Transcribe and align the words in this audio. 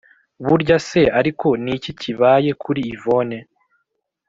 burya 0.45 0.77
se 0.87 1.01
ariko 1.19 1.47
niki 1.63 1.91
kibaye 2.01 2.49
kuri 2.63 2.79
yvone? 2.95 3.37